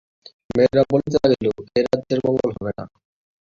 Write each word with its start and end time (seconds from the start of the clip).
মেয়েরা 0.49 0.83
বলিতে 0.91 1.17
লাগিল, 1.23 1.47
এ 1.71 1.81
রাজ্যের 1.85 2.19
মঙ্গল 2.25 2.49
হবে 2.57 2.71
না। 2.77 2.85